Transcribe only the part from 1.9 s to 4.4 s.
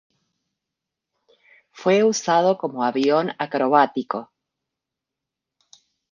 usado como avión acrobático.